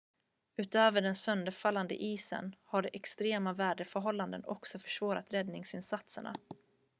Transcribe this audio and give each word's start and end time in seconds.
utöver 0.57 1.01
den 1.01 1.15
sönderfallande 1.15 2.03
isen 2.03 2.55
har 2.63 2.89
extrema 2.93 3.53
väderförhållanden 3.53 4.45
också 4.45 4.79
försvårat 4.79 5.33
räddningsinsatserna 5.33 6.35